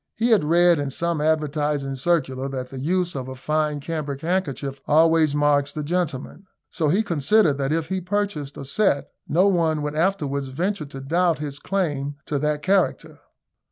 [0.17, 4.81] He had read in some advertising circular that the use of a fine cambric handkerchief
[4.87, 9.83] always marks the gentleman; so he considered that if he purchased a set, no one
[9.83, 13.19] would afterwards venture to doubt his claim to that character.